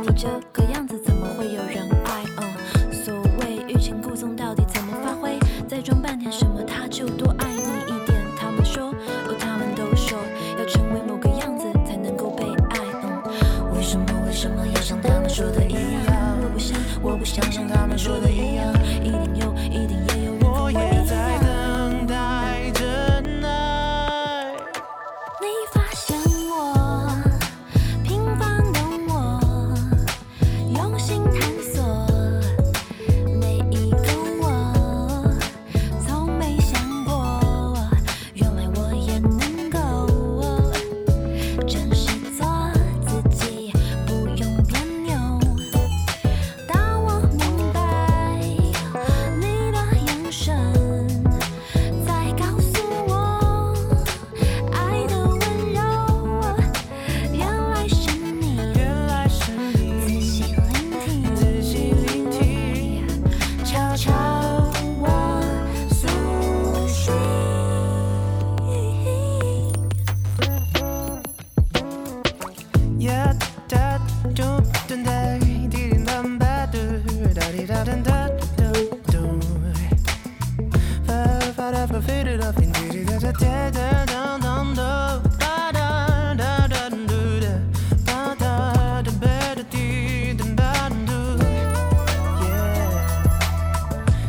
[0.00, 2.24] 你这个样子怎么会有人爱？
[2.38, 5.38] 嗯，所谓欲擒故纵，到底怎么发挥？
[5.68, 8.18] 再装半天什么，他就多爱你一点。
[8.36, 8.86] 他们说，
[9.28, 10.18] 哦，他们都说，
[10.58, 12.78] 要成为某个样子才能够被爱。
[13.02, 16.38] 嗯，为什么为什么要像他们说的一样？
[16.42, 18.72] 我不想，我不想像他们说的一样，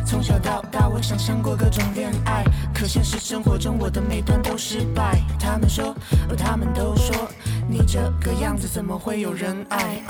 [0.04, 2.44] 从小到大，我想象过各种恋爱，
[2.74, 5.20] 可现实生活中我的每段都失败。
[5.38, 5.94] 他们说，
[6.36, 7.14] 他们都说，
[7.68, 10.02] 你这个样子怎么会有人爱？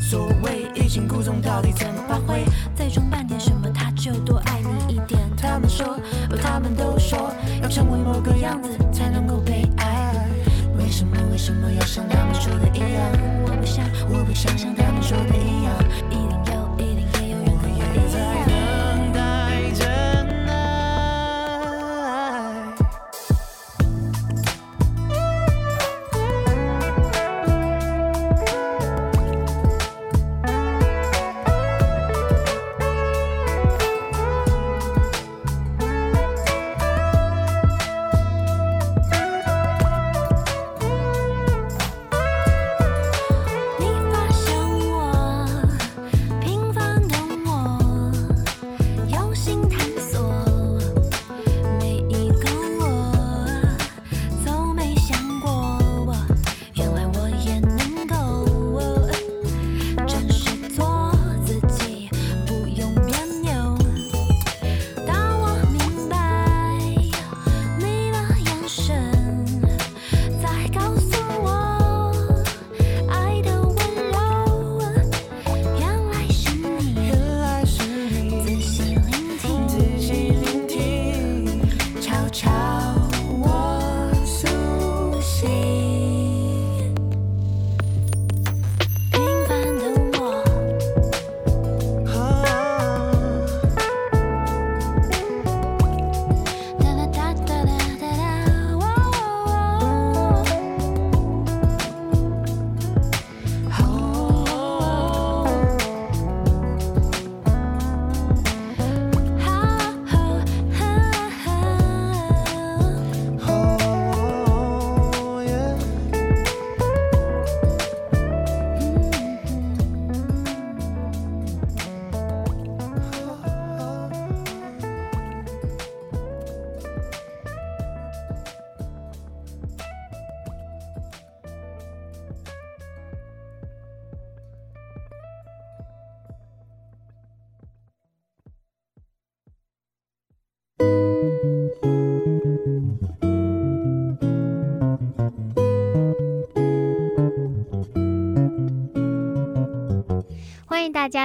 [0.00, 2.44] 所谓欲擒故纵，到底怎么发挥？
[2.74, 3.25] 再装扮。
[8.46, 10.14] 样子才能够被爱。
[10.78, 11.16] 为什么？
[11.32, 13.10] 为什么要像他们说的一样？
[13.44, 14.72] 我不想，我不想像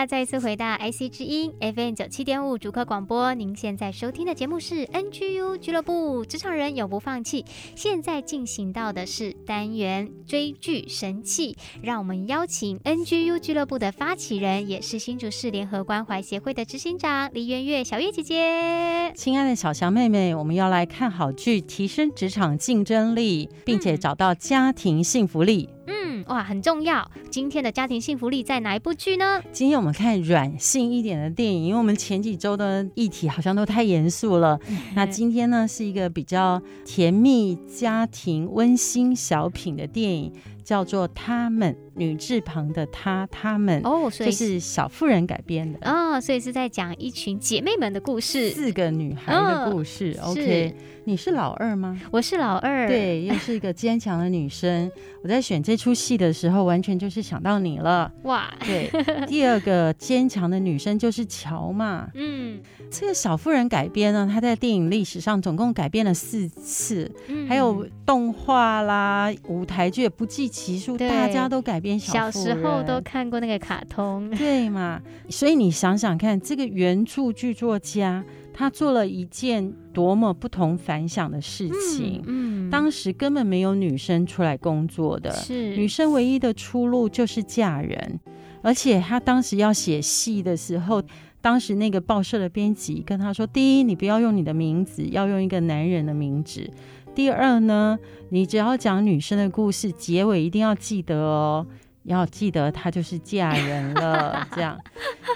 [0.01, 7.45] 家再次回到 IC 之音 FM 九七点五主客广播，您现在收听的节目是 NGU 俱乐部，职场人永不放弃。
[7.75, 19.13] 现在进行到的是单元追剧神器，让我们邀请 NGU 俱乐部的发起人，也是新竹市联合关怀协会的执行长黎媛月小月姐姐。
[19.15, 25.69] 亲爱的小翔妹妹，我们要来看好剧，提升职场竞争力，并且找到家庭幸福力。
[25.85, 26.00] 嗯，
[26.32, 27.11] 哇，很重要。
[27.29, 29.41] 今天的家庭幸福力在哪一部剧呢？
[29.51, 34.57] 今天我们看软性一点的电影，因为我们前几周的议题好像都太严肃了。
[34.95, 40.32] 那今天呢，是一个比较甜蜜家庭温馨小品的电影。
[40.72, 50.17] 叫做他们，女字旁的她，她们哦，所以是小妇人改编的哦，所以是在讲一群姐妹们的故事，四个女孩的故事。
[50.22, 51.99] 哦、OK，你是老二吗？
[52.09, 54.89] 我是老二，对，又是一个坚强的女生。
[55.22, 58.09] 我在选这出戏的时候，完全就是想到你了。
[58.24, 58.89] 哇，对，
[59.28, 62.07] 第二个坚强的女生就是乔嘛。
[62.15, 70.47] 嗯，这个小妇人改编呢，她在电影历史上总共改编了四次，嗯、还有动画啦、舞台剧也不计
[70.97, 72.14] 大家都改编小。
[72.14, 75.01] 小时候都看过那个卡通， 对嘛？
[75.30, 82.22] 所以你想想看，这个原著剧作家他做了一件多么不同凡响的事情。
[82.26, 88.20] 嗯，嗯，当时根本没有女生出来工作的，是女生唯一的出路就是嫁人。
[88.64, 91.01] 而且他当时要写戏的时候，
[91.41, 96.70] 当时那个报社的编辑跟他说：第一，你不要用你的名字，要用一个男人的名字。
[97.14, 97.99] 第二呢，
[98.30, 101.68] 你只要讲女生的故事，结尾一定要记得哦。
[102.03, 104.47] 要记得，她就是嫁人了。
[104.53, 104.77] 这样，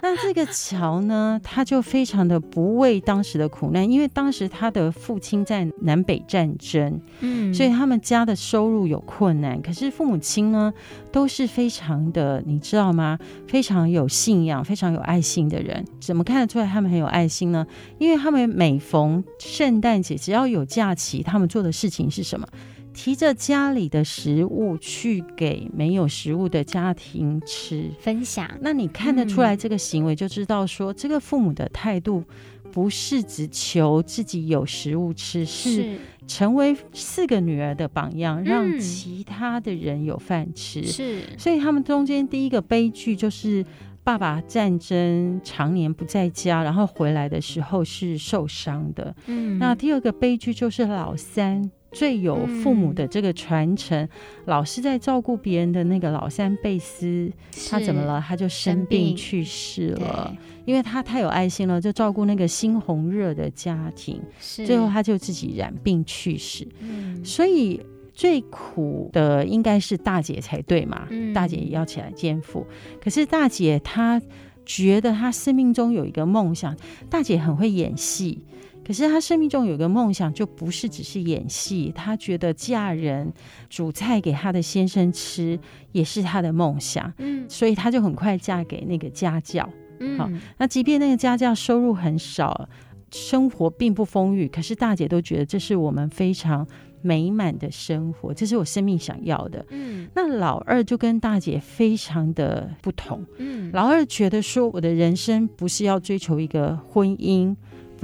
[0.02, 9.62] 那这个乔呢，他就非常的不畏当时的苦难，因为当时他的父亲在南北战争，嗯，所以他们家的收入有困难。
[9.62, 10.74] 可是父母亲呢，
[11.12, 13.18] 都是非常的，你知道吗？
[13.48, 15.86] 非常有信仰、非常有爱心的人。
[16.00, 17.66] 怎么看得出来他们很有爱心呢？
[18.00, 22.48] 因为他们每逢圣诞节，只要有假期，他们做的事情是什么？
[22.96, 28.50] 提着家里的食物去给没有食物的家庭吃，分享。
[28.62, 32.24] 那你看得出来这个行为，就知道说这个父母的态度
[32.72, 40.82] 不是只求自己有食物吃，是成为四个女儿的榜样，让其他的人有饭吃。
[40.84, 43.64] 是，所以他们中间第一个悲剧就是
[44.06, 49.14] 爸爸战争常年不在家，然后回来的时候是受伤的。
[49.28, 51.70] 嗯，那第二个悲剧就是老三。
[51.96, 54.10] 最有父母的这个传承，嗯、
[54.48, 57.32] 老是在照顾别人的那个老三贝斯，
[57.70, 58.22] 他怎么了？
[58.28, 60.36] 他就生病去世了，
[60.66, 66.68] 因为他太有爱心了，就照顾那个猩红热的家庭，最后他就自己染病去世。
[66.82, 67.80] 嗯、所以
[68.14, 72.68] 最苦的应该是大姐才对嘛，嗯、大姐也要起来肩负。
[73.02, 74.22] 可是大姐她
[74.66, 76.76] 觉得她生命中有一个梦想，
[77.10, 78.44] 大姐很会演戏。
[78.86, 81.92] 可是她生命中有个梦想，就不是只是演戏。
[81.96, 83.34] 她觉得嫁人
[83.70, 85.60] 煮菜给她的先生吃
[85.92, 87.12] 也是她的梦想。
[87.18, 89.68] 嗯，所以她就很快嫁给那个家教。
[90.00, 92.70] 嗯，好，那即便那个家教收入很少，
[93.12, 96.68] 生活并不丰裕，可是大姐都觉得这是我们非常
[97.02, 99.66] 美满的生活，这是我生命想要的。
[99.70, 103.26] 嗯，那老二就跟大姐非常的不同。
[103.38, 107.56] 嗯，老二觉得说，我的人生不是要追求一个婚姻。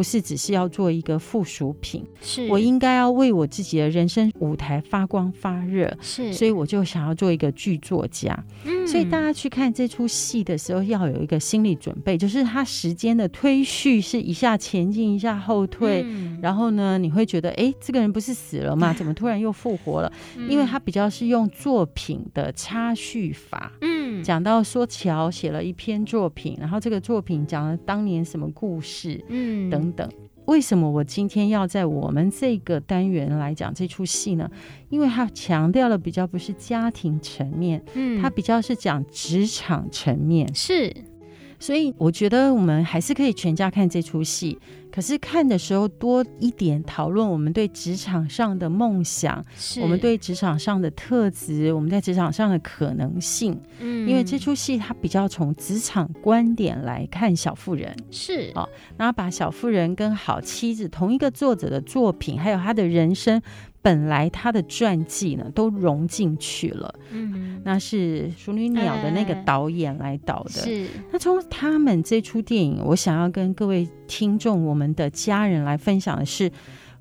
[0.01, 8.35] 不是只是要做一个附属品，是我应该要为我自己的人生舞台发光发热，是，所以我就想要做一个剧作家。
[8.65, 18.91] 嗯，所以大家去看这出戏的时候，要有一个心理准备，就是它时间的推序是一下前进，一下后退，嗯，然后呢，你会觉得，哎，这个人不是死了吗？
[18.97, 20.11] 怎么突然又复活了？
[20.35, 29.79] 嗯，因为他比较是用作品的插叙法，嗯，讲到说乔写了一篇作品，然后这个作品讲了当年什么故事，嗯，等。
[29.79, 29.90] 等，
[30.45, 34.49] 为什么我今天要在我们这个单元来讲这出戏呢？
[34.89, 40.93] 因为它强调的比较不是家庭层面，嗯，它比较是讲职场层面，是，
[41.59, 44.57] 所以我觉得我们还是可以全家看这出戏。
[44.91, 53.59] 可是看的时候多一点讨论我们对职场上的梦想，是我们对职场上的特质，我们在职场上的可能性。
[53.79, 58.67] 嗯，因为这出戏它比较从职场观点来看小妇人，是哦，
[58.97, 63.41] 然后把小妇人跟好妻子同一个作者的作品，还有他的人生。
[63.81, 70.51] 本来他的传记呢都融进去了，嗯，那是《熟女鸟》的那个导演来导的。
[70.51, 76.51] 是，那从他们这出电影，我想要跟各位听众、我们的家人来分享的是。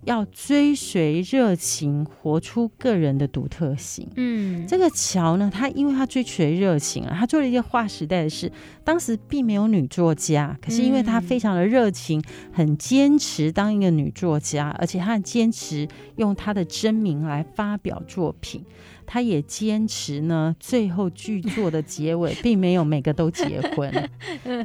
[0.05, 4.09] 要追随热情，活出个人的独特性。
[4.17, 8.51] 嗯，这个乔呢，他因为他追随热情啊，他做了一件划时代的事。
[8.83, 12.23] 当时并没有女作家，可是因为他非常的热情，
[12.53, 15.87] 很坚持当一个女作家，而且他很坚持
[16.17, 18.65] 用他的真名来发表作品。
[19.07, 23.93] 他也坚持呢，最后剧作的结尾 并没有每个都结婚。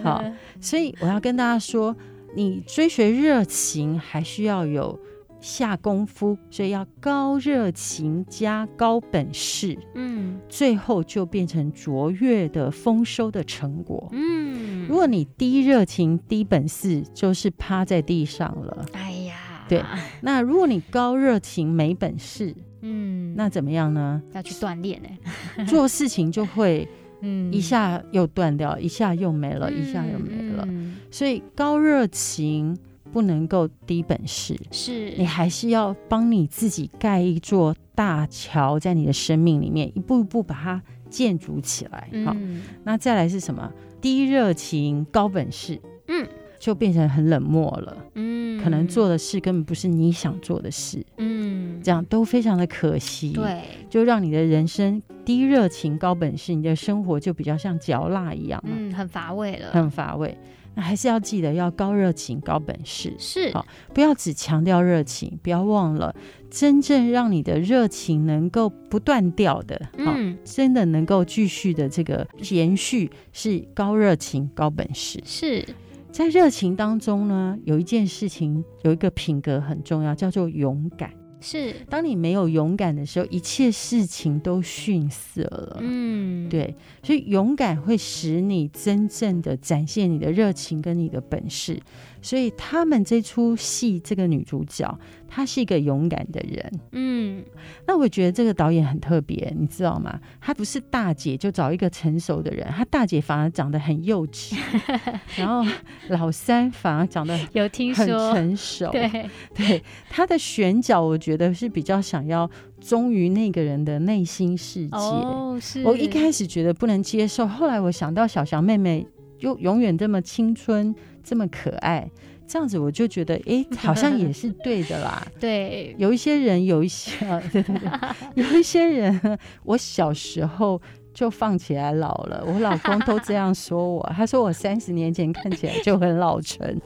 [0.01, 0.23] 好，
[0.61, 1.95] 所以我要跟大家说，
[2.36, 4.97] 你追随热情还需要有。
[5.45, 14.87] 下功夫，所以要高热情加高本事，嗯，最后就变成卓越的丰收的成果，嗯。
[14.87, 18.85] 如果你低热情低本事，就是趴在地上了。
[18.93, 19.35] 哎呀，
[19.69, 19.83] 对。
[20.21, 24.19] 那如果你高热情没本事，嗯，那怎么样呢？
[24.33, 26.87] 要去锻炼呢， 做事情就会，
[27.21, 30.67] 嗯，一下又断掉，一下又没了，一下又没了。
[31.11, 32.75] 所以高热情。
[33.16, 42.09] 不能够低本事，是你还是要帮你自己盖一座大桥，在你的生命里面一步一步把它建筑起来。
[42.26, 43.72] 好，嗯，那再来是什么？
[44.01, 46.28] 低热情高本事，嗯，
[46.59, 47.95] 就变成很冷漠了。
[48.16, 51.01] 嗯，可能做的事根本不是你想做的事。
[51.16, 53.32] 嗯，这样都非常的可惜。
[53.32, 60.38] 对，就让你的人生低热情高本事，你的生活就比较像嚼蜡一样，嗯，很乏味了，很乏味。
[60.76, 66.13] 那还是要记得要高热情、高本事，是好，不要只强调热情，不要忘了
[66.51, 75.19] 真正让你的热情能够不断掉的，嗯，真的能够继续的这个延续是高热情、高本事。
[75.26, 75.65] 是
[76.11, 81.09] 在热情当中呢，有一件事情，有一个品格很重要，叫做勇敢。
[81.47, 85.77] 是，当你没有勇敢的时候，一切事情都逊色了。
[85.79, 86.73] 嗯，对，
[87.03, 91.79] 所以勇敢会使你真正的展现你的热情跟你的本事。
[92.26, 94.97] 所以他们这出戏，这个女主角。
[95.28, 97.43] 她是一个勇敢的人，嗯，
[97.86, 100.17] 那我觉得这个导演很特别，你知道吗？
[100.39, 104.55] 她不是大姐就找一个成熟的人，她大姐反而长得很幼稚，
[105.36, 105.69] 然后
[106.07, 112.49] 老三反而长得有听说很成熟，对对，她的选角我觉得是比较想要
[112.80, 114.95] 忠于那个人的内心世界。
[114.95, 119.05] 哦，是我一开始觉得不能接受，后来我想到小翔妹妹
[119.39, 120.95] 又永远这么青春，
[121.26, 122.09] 这么可爱。
[122.47, 125.26] 这样子我就觉得，哎、欸， 好像也是对的啦。
[125.39, 127.11] 对，有一些人，有一些，
[127.51, 127.89] 对对对，
[128.36, 130.82] 有一些人，我小时候。
[131.15, 136.78] 就放起来老了，我老公都这样说我，他说我三十年前看起来就很老成，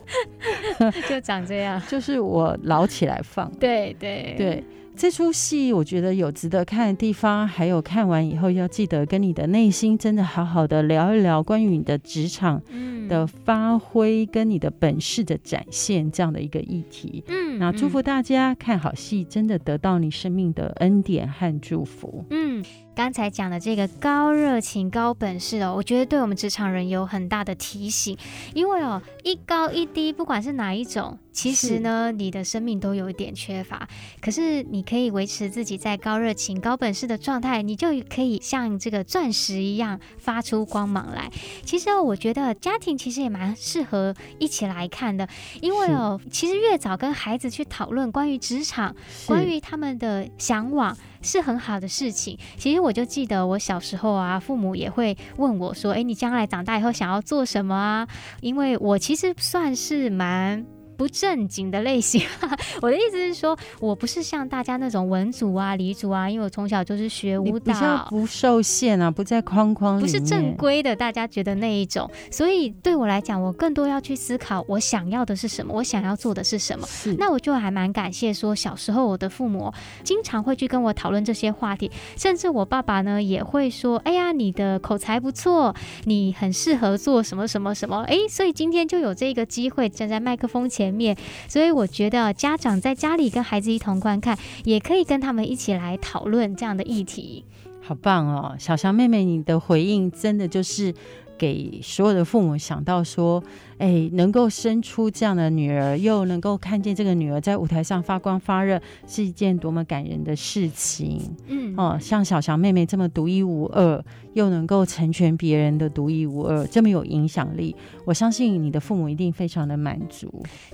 [1.09, 3.51] 就长这样，就是我老起来放。
[3.59, 4.63] 对对对，
[4.95, 12.61] 这出戏我觉得有值得看的地方，还有看完以后要记得跟你的内心真的好好的聊一聊关于你的职场
[13.09, 17.23] 的发挥跟你的本事的展现这样的一个议题。
[17.27, 22.23] 嗯，那祝福大家看好戏，真的得到你生命的恩典和祝福。
[22.29, 22.63] 嗯。
[22.95, 28.17] 刚才讲的这个高热情、高本事哦，我觉得对我们职场人有很大的提醒，
[28.53, 33.87] 因为哦，一高一低，不管是哪一种，其实呢，你的生命都有一点缺乏。
[34.19, 41.31] 可是你可以维持自己在高热情、高本事的状态，你就可以像这个钻石一样发出光芒来。
[41.63, 45.27] 其实哦，我觉得家庭其实也蛮适合一起来看的，
[45.61, 48.93] 因为哦，其实越早跟孩子去讨论关于职场、
[49.25, 50.95] 关于他们的向往。
[51.21, 52.39] 是很好的事情。
[52.55, 58.07] 其实我就记得我小时候啊，父母也会问我说：“诶，你将来长大以后想要做什么啊？”
[58.39, 60.65] 因为我其实算是蛮。
[60.99, 62.21] 不正经的类型，
[62.83, 72.11] 我的意思是说，我不是像大家那种文组啊、理组啊，因为我从小就是学舞蹈，比较不受限啊，不在框框里，不是正规的，大家觉得那一种。
[72.29, 76.85] 所以对我来讲，我更多要去思考我想要的是什么，我想要做的是什么。
[76.85, 79.71] 是那我就还蛮感谢说，小时候我的父母
[80.03, 85.73] 经常会去跟我讨论这些话题，甚至我爸爸呢也会说：“哎呀，你的口才不错，
[86.03, 91.15] 你很适合做什么什么什么。”哎，所以今天就有这个机会站在麦克风前面。
[91.47, 97.45] 所以我觉得家长在家里跟孩子一同观看，也可以跟他们一起来讨论这样的议题。
[97.81, 100.93] 好棒哦，小翔妹妹，你的回应真的就是
[101.37, 103.43] 给所有的父母想到说。
[103.79, 111.21] 哎，能够生出这样的女儿，又能够看见这个女儿在舞台上发光发热，是一件多么感人的事情。
[111.47, 114.03] 嗯，哦，像小翔妹妹这么独一无二，
[114.33, 117.73] 又能够成全别人的独一无二，这么有影响力，
[118.05, 120.29] 我相信你的父母一定非常的满足。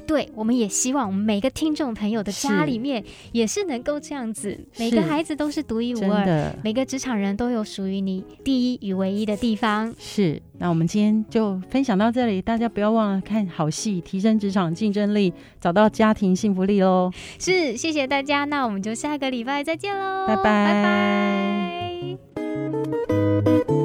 [0.08, 9.94] 对，我们也希望我们每个听众朋友的家里面也是能够这样子，每个孩子都是独一无二，的每个职场人都有属于你第一与唯一的地方。
[10.00, 15.32] 是，那我们今天就分享到这里，大家不要忘了看好戏，提升职场竞争力，
[15.62, 17.12] 找到家庭幸福力喽！
[17.38, 20.26] 是，谢谢大家，那我们就下个礼拜再见喽！
[20.28, 20.84] 拜拜拜
[23.64, 23.85] 拜。